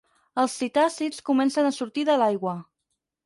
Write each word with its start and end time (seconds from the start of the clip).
Els 0.43 0.53
psitàcids 0.59 1.21
comencen 1.29 1.69
a 1.69 1.73
sortir 1.77 2.05
de 2.09 2.15
l'aigua. 2.23 2.57